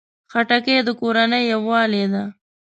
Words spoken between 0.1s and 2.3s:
خټکی د کورنۍ یووالي ده.